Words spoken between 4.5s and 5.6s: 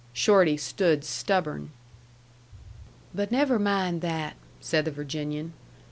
said the Virginian.